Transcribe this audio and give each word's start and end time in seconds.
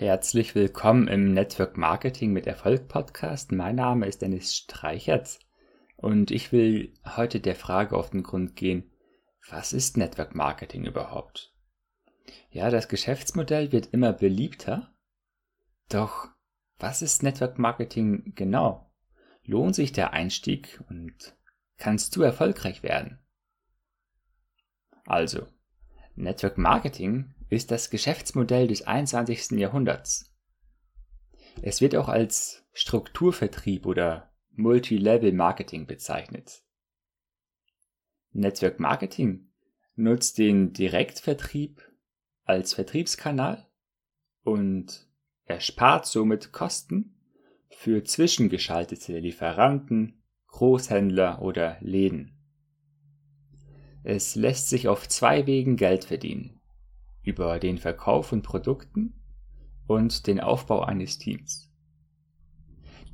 Herzlich 0.00 0.54
willkommen 0.54 1.08
im 1.08 1.34
Network 1.34 1.76
Marketing 1.76 2.32
mit 2.32 2.46
Erfolg 2.46 2.88
Podcast. 2.88 3.52
Mein 3.52 3.76
Name 3.76 4.06
ist 4.06 4.22
Dennis 4.22 4.56
Streichertz 4.56 5.40
und 5.96 6.30
ich 6.30 6.52
will 6.52 6.94
heute 7.04 7.38
der 7.38 7.54
Frage 7.54 7.94
auf 7.98 8.08
den 8.08 8.22
Grund 8.22 8.56
gehen, 8.56 8.90
was 9.50 9.74
ist 9.74 9.98
Network 9.98 10.34
Marketing 10.34 10.86
überhaupt? 10.86 11.54
Ja, 12.48 12.70
das 12.70 12.88
Geschäftsmodell 12.88 13.72
wird 13.72 13.88
immer 13.92 14.14
beliebter. 14.14 14.90
Doch 15.90 16.28
was 16.78 17.02
ist 17.02 17.22
Network 17.22 17.58
Marketing 17.58 18.32
genau? 18.34 18.90
Lohnt 19.44 19.74
sich 19.74 19.92
der 19.92 20.14
Einstieg 20.14 20.82
und 20.88 21.36
kannst 21.76 22.16
du 22.16 22.22
erfolgreich 22.22 22.82
werden? 22.82 23.18
Also, 25.04 25.46
Network 26.20 26.58
Marketing 26.58 27.34
ist 27.48 27.70
das 27.70 27.90
Geschäftsmodell 27.90 28.68
des 28.68 28.86
21. 28.86 29.52
Jahrhunderts. 29.52 30.32
Es 31.62 31.80
wird 31.80 31.96
auch 31.96 32.08
als 32.08 32.64
Strukturvertrieb 32.72 33.86
oder 33.86 34.30
Multilevel 34.52 35.32
Marketing 35.32 35.86
bezeichnet. 35.86 36.62
Network 38.32 38.78
Marketing 38.78 39.48
nutzt 39.96 40.38
den 40.38 40.72
Direktvertrieb 40.72 41.82
als 42.44 42.74
Vertriebskanal 42.74 43.66
und 44.44 45.08
erspart 45.44 46.06
somit 46.06 46.52
Kosten 46.52 47.16
für 47.70 48.04
zwischengeschaltete 48.04 49.18
Lieferanten, 49.18 50.22
Großhändler 50.48 51.40
oder 51.42 51.78
Läden. 51.80 52.39
Es 54.02 54.34
lässt 54.34 54.68
sich 54.68 54.88
auf 54.88 55.08
zwei 55.08 55.46
Wegen 55.46 55.76
Geld 55.76 56.04
verdienen 56.04 56.60
über 57.22 57.58
den 57.58 57.78
Verkauf 57.78 58.28
von 58.28 58.42
Produkten 58.42 59.14
und 59.86 60.26
den 60.26 60.40
Aufbau 60.40 60.82
eines 60.82 61.18
Teams. 61.18 61.70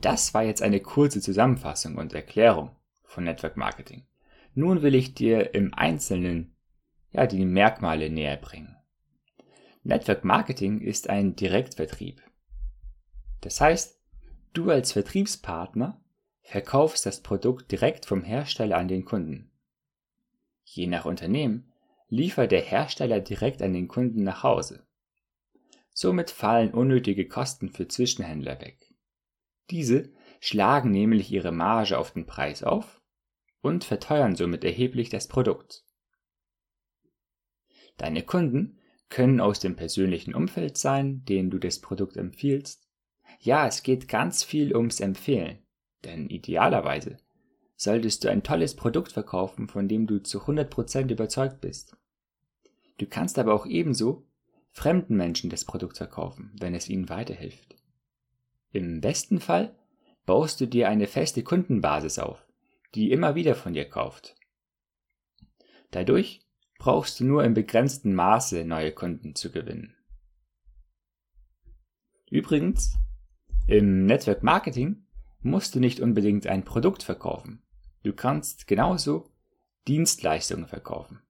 Das 0.00 0.34
war 0.34 0.44
jetzt 0.44 0.62
eine 0.62 0.80
kurze 0.80 1.20
Zusammenfassung 1.20 1.96
und 1.96 2.12
Erklärung 2.12 2.70
von 3.02 3.24
Network 3.24 3.56
Marketing. 3.56 4.06
Nun 4.54 4.82
will 4.82 4.94
ich 4.94 5.14
dir 5.14 5.54
im 5.54 5.74
Einzelnen 5.74 6.54
ja 7.10 7.26
die 7.26 7.44
Merkmale 7.44 8.10
näher 8.10 8.36
bringen. 8.36 8.76
Network 9.82 10.24
Marketing 10.24 10.80
ist 10.80 11.08
ein 11.08 11.34
Direktvertrieb. 11.34 12.22
Das 13.40 13.60
heißt, 13.60 14.00
du 14.52 14.70
als 14.70 14.92
Vertriebspartner 14.92 16.00
verkaufst 16.42 17.06
das 17.06 17.22
Produkt 17.22 17.72
direkt 17.72 18.06
vom 18.06 18.22
Hersteller 18.22 18.76
an 18.76 18.88
den 18.88 19.04
Kunden. 19.04 19.50
Je 20.68 20.88
nach 20.88 21.04
Unternehmen 21.04 21.72
liefert 22.08 22.50
der 22.50 22.60
Hersteller 22.60 23.20
direkt 23.20 23.62
an 23.62 23.72
den 23.72 23.86
Kunden 23.86 24.24
nach 24.24 24.42
Hause. 24.42 24.84
Somit 25.92 26.30
fallen 26.30 26.74
unnötige 26.74 27.26
Kosten 27.26 27.70
für 27.70 27.88
Zwischenhändler 27.88 28.60
weg. 28.60 28.92
Diese 29.70 30.12
schlagen 30.40 30.90
nämlich 30.90 31.30
ihre 31.30 31.52
Marge 31.52 31.96
auf 31.96 32.12
den 32.12 32.26
Preis 32.26 32.62
auf 32.62 33.00
und 33.62 33.84
verteuern 33.84 34.34
somit 34.34 34.64
erheblich 34.64 35.08
das 35.08 35.28
Produkt. 35.28 35.84
Deine 37.96 38.22
Kunden 38.22 38.78
können 39.08 39.40
aus 39.40 39.60
dem 39.60 39.76
persönlichen 39.76 40.34
Umfeld 40.34 40.76
sein, 40.76 41.24
denen 41.24 41.50
du 41.50 41.58
das 41.58 41.80
Produkt 41.80 42.16
empfiehlst. 42.16 42.86
Ja, 43.40 43.66
es 43.66 43.82
geht 43.82 44.08
ganz 44.08 44.42
viel 44.42 44.74
ums 44.74 45.00
Empfehlen, 45.00 45.64
denn 46.04 46.28
idealerweise 46.28 47.18
solltest 47.76 48.24
du 48.24 48.30
ein 48.30 48.42
tolles 48.42 48.74
Produkt 48.74 49.12
verkaufen, 49.12 49.68
von 49.68 49.88
dem 49.88 50.06
du 50.06 50.22
zu 50.22 50.40
100% 50.40 51.10
überzeugt 51.10 51.60
bist. 51.60 51.96
Du 52.98 53.06
kannst 53.06 53.38
aber 53.38 53.54
auch 53.54 53.66
ebenso 53.66 54.26
fremden 54.72 55.16
Menschen 55.16 55.50
das 55.50 55.64
Produkt 55.64 55.98
verkaufen, 55.98 56.52
wenn 56.58 56.74
es 56.74 56.88
ihnen 56.88 57.08
weiterhilft. 57.08 57.76
Im 58.72 59.00
besten 59.00 59.40
Fall 59.40 59.74
baust 60.24 60.60
du 60.60 60.66
dir 60.66 60.88
eine 60.88 61.06
feste 61.06 61.42
Kundenbasis 61.42 62.18
auf, 62.18 62.46
die 62.94 63.10
immer 63.10 63.34
wieder 63.34 63.54
von 63.54 63.74
dir 63.74 63.88
kauft. 63.88 64.34
Dadurch 65.90 66.40
brauchst 66.78 67.20
du 67.20 67.24
nur 67.24 67.44
im 67.44 67.54
begrenzten 67.54 68.14
Maße 68.14 68.64
neue 68.64 68.92
Kunden 68.92 69.34
zu 69.34 69.50
gewinnen. 69.50 69.94
Übrigens, 72.30 72.98
im 73.66 74.04
Network 74.04 74.42
Marketing 74.42 75.06
musst 75.40 75.74
du 75.74 75.80
nicht 75.80 76.00
unbedingt 76.00 76.46
ein 76.46 76.64
Produkt 76.64 77.02
verkaufen. 77.02 77.62
Du 78.06 78.12
kannst 78.12 78.68
genauso 78.68 79.32
Dienstleistungen 79.88 80.68
verkaufen. 80.68 81.26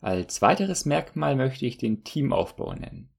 Als 0.00 0.40
weiteres 0.40 0.86
Merkmal 0.86 1.36
möchte 1.36 1.66
ich 1.66 1.76
den 1.76 2.02
Teamaufbau 2.02 2.72
nennen. 2.72 3.14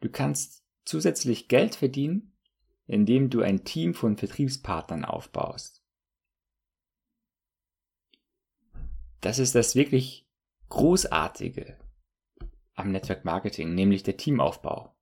Du 0.00 0.08
kannst 0.08 0.64
zusätzlich 0.86 1.48
Geld 1.48 1.74
verdienen, 1.74 2.38
indem 2.86 3.28
du 3.28 3.42
ein 3.42 3.66
Team 3.66 3.92
von 3.92 4.16
Vertriebspartnern 4.16 5.04
aufbaust. 5.04 5.84
Das 9.20 9.38
ist 9.38 9.54
das 9.54 9.74
wirklich 9.74 10.26
Großartige 10.70 11.78
am 12.72 12.92
Network 12.92 13.26
Marketing, 13.26 13.74
nämlich 13.74 14.02
der 14.02 14.16
Teamaufbau. 14.16 14.96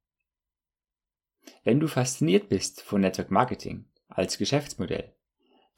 Wenn 1.62 1.78
du 1.78 1.87
fasziniert 1.87 2.49
bist 2.49 2.82
von 2.82 3.03
Network 3.03 3.31
Marketing 3.31 3.88
als 4.15 4.39
Geschäftsmodell, 4.39 5.15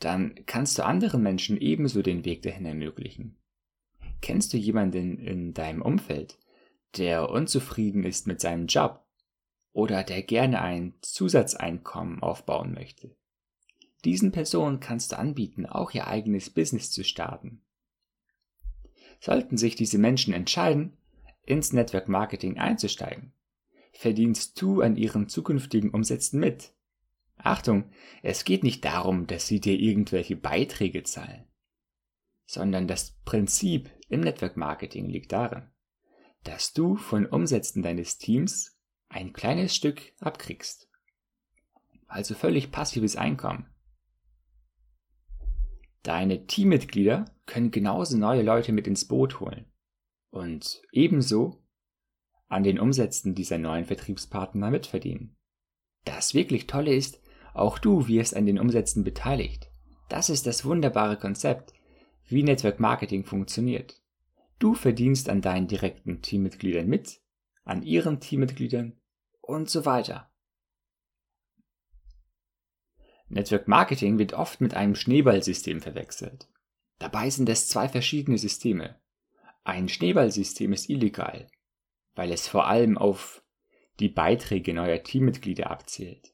dann 0.00 0.34
kannst 0.47 0.78
du 0.78 0.84
anderen 0.84 1.22
Menschen 1.22 1.56
ebenso 1.56 2.03
den 2.03 2.25
Weg 2.25 2.43
dahin 2.43 2.67
ermöglichen. 2.67 3.37
Kennst 4.21 4.53
du 4.53 4.56
jemanden 4.56 5.19
in 5.19 5.55
deinem 5.55 5.83
Umfeld, 5.83 6.39
der 6.97 7.31
unzufrieden 7.31 8.05
ist 8.05 8.27
mit 8.27 8.41
seinem 8.41 8.67
Job 8.67 9.05
oder 9.72 10.03
der 10.03 10.22
gerne 10.22 10.61
ein 10.62 10.95
Zusatzeinkommen 11.00 12.22
aufbauen 12.22 12.72
möchte? 12.72 13.17
Diesen 14.05 14.33
Personen 14.33 14.81
kannst 14.81 15.12
du 15.12 15.19
anbieten, 15.19 15.65
auch 15.66 15.93
ihr 15.93 16.06
eigenes 16.06 16.51
Business 16.51 16.91
zu 16.91 17.05
starten. 17.05 17.62
Sollten 19.21 19.56
sich 19.56 19.77
diese 19.77 19.99
Menschen 19.99 20.34
entscheiden, 20.34 20.99
ins 21.47 21.72
Network 21.72 22.09
Marketing 22.09 22.59
einzusteigen, 22.59 23.33
verdienst 23.93 24.61
du 24.61 24.83
an 24.83 24.97
ihren 24.97 25.28
zukünftigen 25.28 25.91
Umsätzen 25.91 26.41
mit. 26.41 26.74
Achtung, 27.37 27.91
es 28.22 28.45
geht 28.45 28.62
nicht 28.62 28.84
darum, 28.84 29.27
dass 29.27 29.47
sie 29.47 29.61
dir 29.61 29.78
irgendwelche 29.78 30.37
Beiträge 30.37 31.03
zahlen, 31.03 31.47
sondern 32.47 32.87
das 32.87 33.19
Prinzip 33.25 33.91
im 34.09 34.21
Network 34.21 34.56
Marketing 34.56 35.09
liegt 35.09 35.33
darin, 35.33 35.71
dass 36.43 36.72
du 36.72 36.97
von 36.97 37.27
Umsätzen 37.27 37.83
deines 37.83 38.19
Teams 38.19 38.78
ein 39.09 39.33
kleines 39.33 39.75
Stück 39.75 40.12
abkriegst. 40.21 40.89
Also 42.06 42.34
völlig 42.34 42.71
passives 42.71 43.17
Einkommen. 43.17 43.66
Deine 46.03 46.47
Teammitglieder 46.47 47.25
können 47.47 47.71
genauso 47.71 48.19
neue 48.19 48.43
Leute 48.43 48.72
mit 48.72 48.87
ins 48.87 49.06
Boot 49.06 49.41
holen 49.41 49.65
und 50.31 50.83
ebenso 50.93 51.65
an 52.47 52.62
den 52.62 52.78
Umsätzen 52.78 53.34
dieser 53.34 53.59
neuen 53.59 53.87
Vertriebspartner 53.87 54.71
mitverdienen. 54.71 55.37
Das 56.05 56.34
wirklich 56.34 56.66
Tolle 56.66 56.95
ist, 56.95 57.24
auch 57.54 57.78
du 57.78 58.09
wirst 58.09 58.37
an 58.37 58.47
den 58.47 58.59
Umsätzen 58.59 59.04
beteiligt. 59.04 59.70
Das 60.09 60.28
ist 60.28 60.47
das 60.47 60.65
wunderbare 60.65 61.16
Konzept, 61.16 61.72
wie 62.28 62.42
Network 62.42 62.81
Marketing 62.81 63.25
funktioniert. 63.25 64.03
Du 64.59 64.75
verdienst 64.75 65.28
an 65.28 65.41
deinen 65.41 65.69
direkten 65.69 66.20
Teammitgliedern 66.20 66.87
mit, 66.87 67.20
an 67.65 67.82
ihren 67.82 68.20
Teammitgliedern 68.20 69.00
und 69.41 69.70
so 69.70 69.87
weiter. 69.87 70.31
Network 73.28 73.69
Marketing 73.69 74.19
wird 74.19 74.34
oft 74.34 74.60
mit 74.60 74.75
einem 74.75 74.94
Schneeballsystem 74.94 75.81
verwechselt. 75.81 76.48
Dabei 76.98 77.31
sind 77.31 77.48
es 77.48 77.69
zwei 77.69 77.88
verschiedene 77.88 78.38
Systeme. 78.38 79.00
Ein 79.65 79.88
Schneeballsystem 79.88 80.72
ist 80.72 80.91
illegal, 80.91 81.48
weil 82.15 82.31
es 82.32 82.47
vor 82.47 82.66
allem 82.66 82.98
auf 82.98 83.42
die 83.98 84.09
Beiträge 84.09 84.74
neuer 84.74 85.03
Teammitglieder 85.03 85.71
abzielt. 85.71 86.33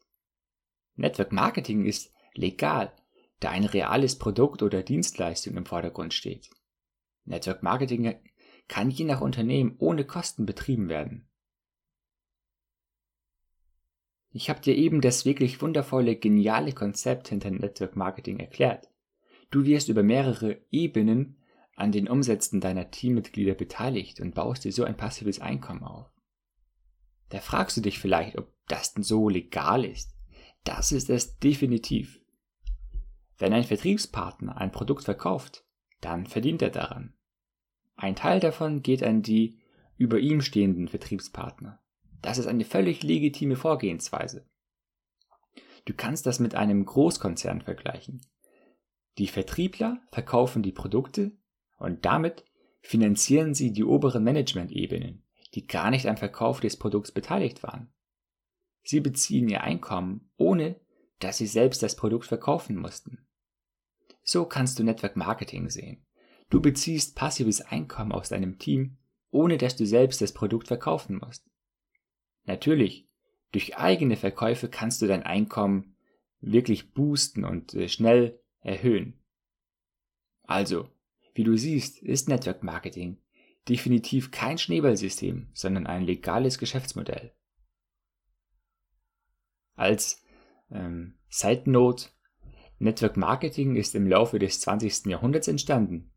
Network 1.01 1.33
Marketing 1.33 1.87
ist 1.87 2.13
legal, 2.35 2.93
da 3.41 3.51
ein 3.51 3.65
reales 3.65 4.19
Produkt 4.19 4.63
oder 4.63 4.83
Dienstleistung 4.83 5.57
im 5.57 5.65
Vordergrund 5.65 6.13
steht. 6.13 6.51
Network 7.25 7.63
Marketing 7.63 8.15
kann 8.69 8.91
je 8.91 9.07
nach 9.07 9.23
Unternehmen 9.23 9.77
ohne 9.79 10.05
Kosten 10.05 10.45
betrieben 10.45 10.91
werden. 10.91 11.27
Ich 14.33 14.51
habe 14.51 14.61
dir 14.61 14.77
eben 14.77 15.01
das 15.01 15.25
wirklich 15.25 15.63
wundervolle, 15.63 16.17
geniale 16.17 16.73
Konzept 16.73 17.29
hinter 17.29 17.51
Network 17.51 17.97
Marketing 17.97 18.39
erklärt. 18.39 18.89
Du 19.51 19.65
wirst 19.65 19.89
über 19.89 20.03
mehrere 20.03 20.61
Ebenen 20.71 21.39
an 21.75 21.93
den 21.93 22.09
Umsätzen 22.09 22.61
deiner 22.61 22.91
Teammitglieder 22.91 23.55
beteiligt 23.55 24.21
und 24.21 24.35
baust 24.35 24.65
dir 24.65 24.73
so 24.73 24.85
ein 24.85 24.99
passives 24.99 25.41
Einkommen 25.41 25.83
auf. 25.83 26.13
Da 27.31 27.39
fragst 27.39 27.79
du 27.79 27.81
dich 27.81 27.99
vielleicht, 27.99 28.37
ob 28.37 28.53
das 28.69 28.93
denn 28.93 29.03
so 29.03 29.31
legal 29.31 29.85
ist. 29.87 30.20
Das 30.65 30.93
ist 30.93 31.11
es 31.11 31.39
definitiv. 31.39 32.21
Wenn 33.39 33.53
ein 33.53 33.65
Vertriebspartner 33.65 34.57
ein 34.59 34.73
Produkt 34.73 35.05
verkauft, 35.05 35.65
dann 36.01 36.27
verdient 36.27 36.63
er 36.63 36.71
daran. 36.71 37.15
Ein 37.97 38.17
Teil 38.17 38.41
davon 38.41 38.83
geht 38.83 39.03
an 39.03 39.23
die 39.23 39.59
über 39.97 40.19
ihm 40.19 40.41
stehenden 40.41 40.89
Vertriebspartner. 40.89 41.81
Das 42.23 42.39
ist 42.39 42.47
eine 42.47 42.65
völlig 42.65 43.03
legitime 43.03 43.57
Vorgehensweise. 43.57 44.47
Du 45.85 45.95
kannst 45.95 46.27
das 46.27 46.39
mit 46.39 46.55
einem 46.55 46.85
Großkonzern 46.85 47.63
vergleichen. 47.63 48.21
Die 49.19 49.27
Vertriebler 49.27 50.01
verkaufen 50.13 50.63
die 50.63 50.73
Produkte 50.73 51.33
und 51.79 52.05
damit 52.05 52.45
finanzieren 52.81 53.55
sie 53.55 53.73
die 53.73 53.85
oberen 53.85 54.25
Management-Ebenen, 54.25 55.23
die 55.55 55.67
gar 55.67 55.91
nicht 55.91 56.07
am 56.07 56.17
Verkauf 56.17 56.61
des 56.61 56.79
Produkts 56.79 57.13
beteiligt 57.13 57.63
waren. 57.63 57.93
Sie 58.83 59.01
beziehen 59.01 59.49
ihr 59.49 59.63
Einkommen, 59.63 60.31
ohne 60.37 60.81
dass 61.19 61.39
sie 61.39 61.47
selbst 61.47 61.83
das 61.83 61.97
Produkt 61.97 62.27
verkaufen 62.27 62.77
mussten. 62.77 63.27
So 64.23 64.45
kannst 64.45 64.79
du 64.79 64.85
Network 64.85 65.17
Marketing 65.17 65.69
sehen. 65.69 66.07
Du 66.49 66.61
beziehst 66.61 67.15
passives 67.15 67.61
Einkommen 67.61 68.13
aus 68.13 68.31
deinem 68.31 68.59
Team, 68.59 68.99
ohne 69.31 69.59
dass 69.59 69.77
du 69.77 69.87
selbst 69.87 70.21
das 70.21 70.33
Produkt 70.33 70.69
verkaufen 70.69 71.21
musst. 71.25 71.49
Natürlich, 72.45 73.09
durch 73.53 73.77
eigene 73.77 74.17
Verkäufe 74.17 74.69
kannst 74.69 75.03
du 75.03 75.07
dein 75.07 75.23
Einkommen 75.23 75.97
wirklich 76.41 76.93
boosten 76.93 77.45
und 77.45 77.75
äh, 77.75 77.89
schnell 77.89 78.41
erhöhen. 78.61 79.21
Also, 80.43 80.89
wie 81.35 81.45
du 81.45 81.57
siehst, 81.57 82.03
ist 82.03 82.29
Network 82.29 82.63
Marketing 82.63 83.19
definitiv 83.69 84.31
kein 84.31 84.59
Schneeballsystem, 84.59 85.49
sondern 85.53 85.87
ein 85.87 86.03
legales 86.03 86.59
Geschäftsmodell. 86.59 87.33
Als 89.81 90.23
ähm, 90.71 91.15
Side 91.31 91.63
Note, 91.65 92.09
Network 92.79 93.17
Marketing 93.17 93.77
ist 93.77 93.95
im 93.95 94.07
Laufe 94.07 94.39
des 94.39 94.61
20. 94.61 95.07
Jahrhunderts 95.07 95.49
entstanden. 95.49 96.11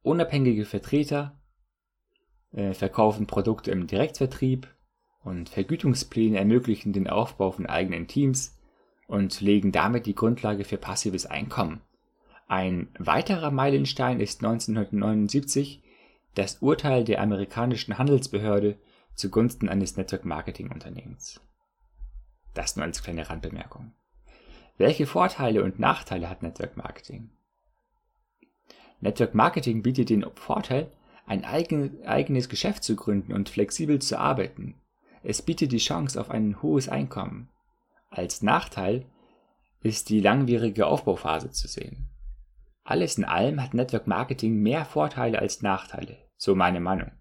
Unabhängige 0.00 0.64
Vertreter 0.64 1.38
äh, 2.52 2.72
verkaufen 2.72 3.26
Produkte 3.26 3.70
im 3.70 3.86
Direktvertrieb 3.86 4.66
und 5.22 5.50
Vergütungspläne 5.50 6.38
ermöglichen 6.38 6.94
den 6.94 7.06
Aufbau 7.06 7.50
von 7.50 7.66
eigenen 7.66 8.06
Teams 8.06 8.58
und 9.08 9.42
legen 9.42 9.72
damit 9.72 10.06
die 10.06 10.14
Grundlage 10.14 10.64
für 10.64 10.78
passives 10.78 11.26
Einkommen. 11.26 11.82
Ein 12.48 12.88
weiterer 12.98 13.50
Meilenstein 13.50 14.20
ist 14.20 14.42
1979 14.42 15.82
das 16.34 16.62
Urteil 16.62 17.04
der 17.04 17.20
amerikanischen 17.20 17.98
Handelsbehörde 17.98 18.78
zugunsten 19.14 19.68
eines 19.68 19.98
Network 19.98 20.24
Marketing 20.24 20.70
Unternehmens. 20.70 21.42
Das 22.54 22.76
nur 22.76 22.84
als 22.84 23.02
kleine 23.02 23.28
Randbemerkung. 23.28 23.92
Welche 24.78 25.06
Vorteile 25.06 25.62
und 25.62 25.78
Nachteile 25.78 26.28
hat 26.28 26.42
Network 26.42 26.76
Marketing? 26.76 27.30
Network 29.00 29.34
Marketing 29.34 29.82
bietet 29.82 30.10
den 30.10 30.24
Vorteil, 30.34 30.90
ein 31.26 31.44
eigen, 31.44 32.04
eigenes 32.04 32.48
Geschäft 32.48 32.84
zu 32.84 32.96
gründen 32.96 33.32
und 33.32 33.48
flexibel 33.48 34.00
zu 34.00 34.18
arbeiten. 34.18 34.74
Es 35.22 35.42
bietet 35.42 35.72
die 35.72 35.78
Chance 35.78 36.20
auf 36.20 36.30
ein 36.30 36.62
hohes 36.62 36.88
Einkommen. 36.88 37.48
Als 38.10 38.42
Nachteil 38.42 39.06
ist 39.82 40.08
die 40.08 40.20
langwierige 40.20 40.86
Aufbauphase 40.86 41.50
zu 41.50 41.68
sehen. 41.68 42.08
Alles 42.84 43.18
in 43.18 43.24
allem 43.24 43.62
hat 43.62 43.74
Network 43.74 44.06
Marketing 44.06 44.56
mehr 44.56 44.84
Vorteile 44.84 45.38
als 45.38 45.62
Nachteile, 45.62 46.18
so 46.36 46.54
meine 46.54 46.80
Meinung. 46.80 47.12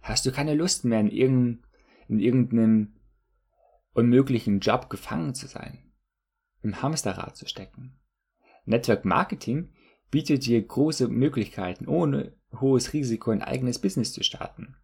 Hast 0.00 0.24
du 0.24 0.32
keine 0.32 0.54
Lust 0.54 0.84
mehr 0.84 1.00
in 1.00 1.10
irgendeinem 2.08 2.94
unmöglichen 3.98 4.60
Job 4.60 4.90
gefangen 4.90 5.34
zu 5.34 5.48
sein, 5.48 5.78
im 6.62 6.82
Hamsterrad 6.82 7.36
zu 7.36 7.48
stecken? 7.48 7.98
Network 8.64 9.04
Marketing 9.04 9.72
bietet 10.12 10.46
dir 10.46 10.62
große 10.62 11.08
Möglichkeiten, 11.08 11.88
ohne 11.88 12.32
hohes 12.60 12.92
Risiko 12.92 13.32
ein 13.32 13.42
eigenes 13.42 13.80
Business 13.80 14.12
zu 14.12 14.22
starten. 14.22 14.76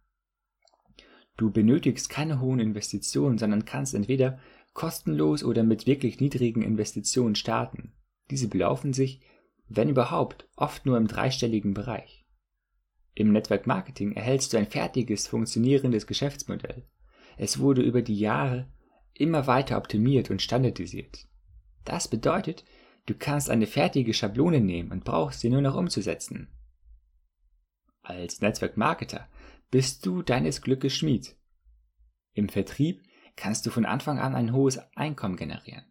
Du 1.37 1.49
benötigst 1.49 2.09
keine 2.09 2.41
hohen 2.41 2.59
Investitionen, 2.59 3.37
sondern 3.37 3.63
kannst 3.63 3.93
entweder 3.93 4.37
kostenlos 4.73 5.45
oder 5.45 5.63
mit 5.63 5.87
wirklich 5.87 6.19
niedrigen 6.19 6.61
Investitionen 6.61 7.35
starten. 7.35 7.93
Diese 8.29 8.49
belaufen 8.49 8.91
sich, 8.91 9.21
wenn 9.69 9.87
überhaupt, 9.87 10.49
oft 10.57 10.85
nur 10.85 10.97
im 10.97 11.07
dreistelligen 11.07 11.73
Bereich. 11.73 12.25
Im 13.13 13.31
Network 13.31 13.65
Marketing 13.65 14.11
erhältst 14.11 14.51
du 14.51 14.57
ein 14.57 14.67
fertiges, 14.67 15.27
funktionierendes 15.27 16.05
Geschäftsmodell. 16.05 16.85
Es 17.37 17.59
wurde 17.59 17.81
über 17.81 18.01
die 18.01 18.19
Jahre 18.19 18.67
immer 19.15 19.47
weiter 19.47 19.77
optimiert 19.77 20.29
und 20.29 20.41
standardisiert. 20.41 21.27
Das 21.83 22.07
bedeutet, 22.07 22.63
du 23.05 23.13
kannst 23.15 23.49
eine 23.49 23.67
fertige 23.67 24.13
Schablone 24.13 24.61
nehmen 24.61 24.91
und 24.91 25.03
brauchst 25.03 25.39
sie 25.39 25.49
nur 25.49 25.61
noch 25.61 25.75
umzusetzen. 25.75 26.49
Als 28.01 28.41
Network 28.41 28.77
Marketer 28.77 29.27
bist 29.71 30.05
du 30.05 30.21
deines 30.21 30.61
Glückes 30.61 30.95
Schmied. 30.95 31.35
Im 32.33 32.49
Vertrieb 32.49 33.03
kannst 33.35 33.65
du 33.65 33.71
von 33.71 33.85
Anfang 33.85 34.19
an 34.19 34.35
ein 34.35 34.53
hohes 34.53 34.79
Einkommen 34.95 35.37
generieren. 35.37 35.85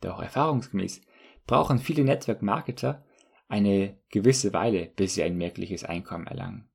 Doch 0.00 0.20
erfahrungsgemäß 0.20 1.02
brauchen 1.46 1.78
viele 1.78 2.04
Network-Marketer 2.04 3.04
eine 3.48 3.98
gewisse 4.08 4.52
Weile, 4.52 4.86
bis 4.96 5.14
sie 5.14 5.22
ein 5.22 5.36
merkliches 5.36 5.84
Einkommen 5.84 6.26
erlangen. 6.26 6.68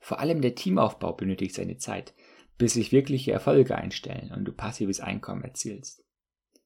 Vor 0.00 0.20
allem 0.20 0.40
der 0.42 0.54
Teamaufbau 0.54 1.12
benötigt 1.12 1.54
seine 1.54 1.76
Zeit, 1.76 2.14
bis 2.58 2.74
sich 2.74 2.92
wirkliche 2.92 3.32
Erfolge 3.32 3.76
einstellen 3.76 4.32
und 4.32 4.44
du 4.44 4.52
passives 4.52 5.00
Einkommen 5.00 5.44
erzielst. 5.44 6.04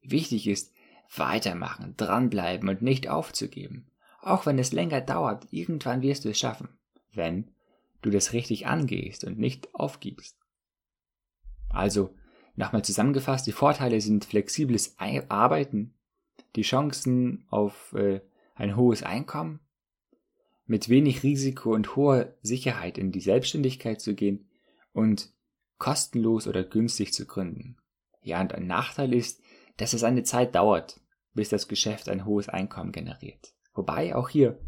Wichtig 0.02 0.48
ist, 0.48 0.72
weitermachen, 1.14 1.94
dranbleiben 1.96 2.68
und 2.68 2.82
nicht 2.82 3.08
aufzugeben. 3.08 3.86
Auch 4.20 4.46
wenn 4.46 4.58
es 4.58 4.72
länger 4.72 5.00
dauert, 5.00 5.46
irgendwann 5.52 6.02
wirst 6.02 6.24
du 6.24 6.30
es 6.30 6.38
schaffen, 6.38 6.68
wenn 7.12 7.50
du 8.00 8.10
das 8.10 8.32
richtig 8.32 8.66
angehst 8.66 9.24
und 9.24 9.38
nicht 9.38 9.74
aufgibst. 9.74 10.38
Also, 11.68 12.14
nochmal 12.56 12.84
zusammengefasst, 12.84 13.46
die 13.46 13.52
Vorteile 13.52 14.00
sind 14.00 14.24
flexibles 14.24 14.96
Arbeiten, 14.98 15.94
die 16.56 16.62
Chancen 16.62 17.44
auf 17.48 17.92
äh, 17.94 18.20
ein 18.54 18.76
hohes 18.76 19.02
Einkommen, 19.02 19.60
mit 20.66 20.88
wenig 20.88 21.22
Risiko 21.22 21.74
und 21.74 21.96
hoher 21.96 22.34
Sicherheit 22.42 22.98
in 22.98 23.12
die 23.12 23.20
Selbstständigkeit 23.20 24.00
zu 24.00 24.14
gehen 24.14 24.48
und 24.92 25.30
kostenlos 25.82 26.46
oder 26.46 26.62
günstig 26.62 27.12
zu 27.12 27.26
gründen. 27.26 27.76
Ja, 28.23 28.40
und 28.40 28.55
ein 28.55 28.69
Nachteil 28.69 29.12
ist, 29.12 29.43
dass 29.79 29.94
es 29.94 30.05
eine 30.05 30.23
Zeit 30.23 30.55
dauert, 30.55 31.00
bis 31.34 31.49
das 31.49 31.67
Geschäft 31.67 32.08
ein 32.08 32.25
hohes 32.25 32.49
Einkommen 32.49 32.93
generiert. 32.93 33.52
Wobei 33.75 34.14
auch 34.14 34.29
hier 34.29 34.61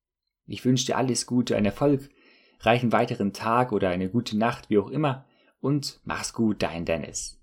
Ich 0.48 0.66
wünsche 0.66 0.88
dir 0.88 0.98
alles 0.98 1.28
Gute, 1.28 1.56
einen 1.56 1.68
erfolgreichen 1.68 2.92
weiteren 2.92 3.34
Tag 3.34 3.72
oder 3.72 3.90
eine 3.90 4.10
gute 4.10 4.36
Nacht, 4.38 4.72
wie 4.72 4.80
auch 4.80 4.90
immer, 4.90 5.28
und 5.62 6.00
mach's 6.04 6.34
gut, 6.34 6.64
dein 6.64 6.86
Dennis. 6.86 7.39